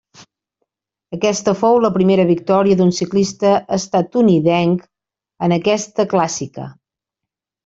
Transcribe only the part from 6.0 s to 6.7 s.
clàssica.